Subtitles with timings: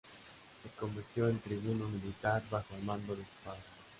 [0.63, 3.61] Se convirtió en tribuno militar bajo el mando de su padre.